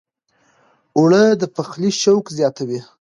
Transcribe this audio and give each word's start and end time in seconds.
اوړه 0.97 1.23
د 1.41 1.43
پخلي 1.55 1.91
شوق 2.01 2.25
زیاتوي 2.37 2.79